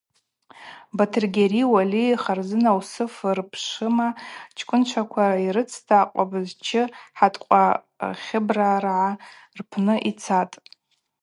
Батыргьари, 0.97 1.61
Уали, 1.71 2.05
Харзына 2.23 2.71
Усыф 2.79 3.13
рбшвыма 3.37 4.09
чкӏвынчваква 4.57 5.25
йрыцта 5.45 5.97
акъвабызчы 6.03 6.81
Хӏаткъва 7.17 7.63
Хьыбраргӏа 8.23 9.09
рпны 9.59 9.95
йцатӏ. 10.09 10.55